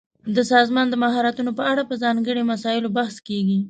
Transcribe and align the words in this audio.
د 0.35 0.37
سازمان 0.51 0.87
د 0.89 0.95
مهارتونو 1.03 1.51
په 1.59 1.63
اړه 1.71 1.83
په 1.89 1.95
ځانګړي 2.03 2.43
مسایلو 2.51 2.93
بحث 2.97 3.15
کیږي. 3.27 3.57